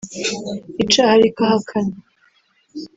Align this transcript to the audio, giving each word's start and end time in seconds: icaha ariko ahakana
icaha 0.83 1.13
ariko 1.17 1.39
ahakana 1.45 1.95